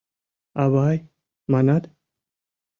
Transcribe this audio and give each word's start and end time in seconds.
—Авай, 0.63 0.97
манат? 1.51 1.83